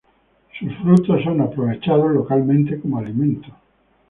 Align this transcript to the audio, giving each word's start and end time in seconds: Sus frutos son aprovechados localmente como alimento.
Sus 0.57 0.75
frutos 0.79 1.21
son 1.23 1.41
aprovechados 1.41 2.11
localmente 2.11 2.79
como 2.79 2.97
alimento. 2.97 3.49